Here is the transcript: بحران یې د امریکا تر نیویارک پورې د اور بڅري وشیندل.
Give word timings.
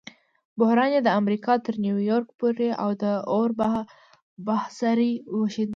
بحران 0.59 0.89
یې 0.95 1.01
د 1.03 1.09
امریکا 1.19 1.53
تر 1.65 1.73
نیویارک 1.85 2.29
پورې 2.39 2.67
د 3.01 3.05
اور 3.35 3.49
بڅري 4.45 5.13
وشیندل. 5.39 5.69